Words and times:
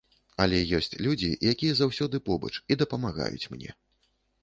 Але 0.45 0.61
ёсць 0.77 0.89
людзі, 1.09 1.29
якія 1.53 1.73
заўсёды 1.81 2.23
побач 2.33 2.53
і 2.57 2.73
дапамагаюць 2.87 3.49
мне. 3.57 3.71